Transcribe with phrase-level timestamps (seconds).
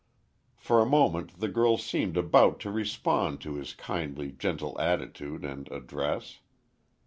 [0.57, 5.71] For a moment the girl seemed about to respond to his kindly, gentle attitude and
[5.71, 6.39] address.